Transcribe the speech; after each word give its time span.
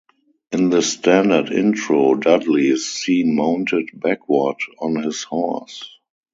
In 0.51 0.71
the 0.71 0.81
standard 0.81 1.51
intro, 1.51 2.15
Dudley 2.15 2.69
is 2.69 2.91
seen 2.91 3.35
mounted 3.35 3.89
backward 3.93 4.55
on 4.79 4.95
his 5.03 5.21
horse. 5.21 5.99